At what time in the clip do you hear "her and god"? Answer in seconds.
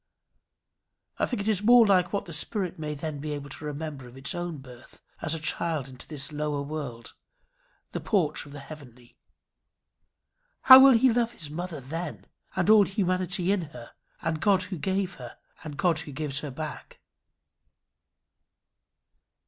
13.77-14.63, 15.21-15.99